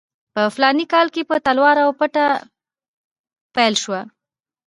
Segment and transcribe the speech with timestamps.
[0.33, 2.25] په فلاني کال کې په تلوار او پټه
[3.55, 4.01] پیل شوه.